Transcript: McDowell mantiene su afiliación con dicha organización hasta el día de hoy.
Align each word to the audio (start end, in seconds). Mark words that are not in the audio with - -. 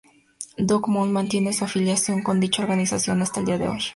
McDowell 0.57 1.11
mantiene 1.11 1.53
su 1.53 1.63
afiliación 1.63 2.23
con 2.23 2.39
dicha 2.39 2.63
organización 2.63 3.21
hasta 3.21 3.39
el 3.41 3.45
día 3.45 3.57
de 3.59 3.67
hoy. 3.67 3.81